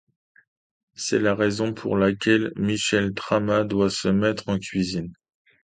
C'est 0.95 1.19
la 1.19 1.35
raison 1.35 1.75
pour 1.75 1.95
laquelle 1.95 2.53
Michel 2.55 3.13
Trama 3.13 3.63
doit 3.63 3.91
se 3.91 4.07
mettre 4.07 4.49
en 4.49 4.57
cuisine. 4.57 5.13